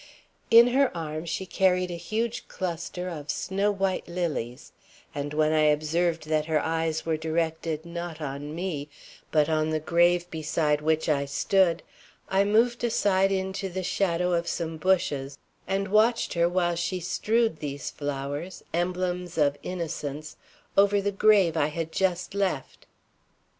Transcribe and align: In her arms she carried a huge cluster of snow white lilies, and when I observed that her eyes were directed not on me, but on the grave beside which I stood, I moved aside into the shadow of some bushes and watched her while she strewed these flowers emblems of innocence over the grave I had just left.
In 0.49 0.69
her 0.69 0.89
arms 0.97 1.29
she 1.29 1.45
carried 1.45 1.91
a 1.91 1.95
huge 1.95 2.47
cluster 2.47 3.07
of 3.07 3.29
snow 3.29 3.69
white 3.69 4.07
lilies, 4.07 4.71
and 5.13 5.31
when 5.31 5.51
I 5.53 5.65
observed 5.65 6.27
that 6.27 6.47
her 6.47 6.59
eyes 6.59 7.05
were 7.05 7.17
directed 7.17 7.85
not 7.85 8.19
on 8.19 8.55
me, 8.55 8.89
but 9.31 9.47
on 9.47 9.69
the 9.69 9.79
grave 9.79 10.27
beside 10.31 10.81
which 10.81 11.07
I 11.07 11.25
stood, 11.25 11.83
I 12.29 12.43
moved 12.43 12.83
aside 12.83 13.31
into 13.31 13.69
the 13.69 13.83
shadow 13.83 14.33
of 14.33 14.47
some 14.47 14.77
bushes 14.77 15.37
and 15.67 15.87
watched 15.89 16.33
her 16.33 16.49
while 16.49 16.75
she 16.75 16.99
strewed 16.99 17.59
these 17.59 17.91
flowers 17.91 18.63
emblems 18.73 19.37
of 19.37 19.55
innocence 19.61 20.35
over 20.75 20.99
the 20.99 21.11
grave 21.11 21.55
I 21.55 21.67
had 21.67 21.91
just 21.91 22.33
left. 22.33 22.87